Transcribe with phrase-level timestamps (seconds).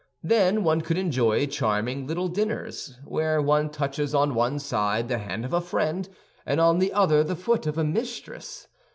[0.23, 5.45] Then one could enjoy charming little dinners, where one touches on one side the hand
[5.45, 6.09] of a friend,
[6.43, 8.67] and on the other the foot of a mistress.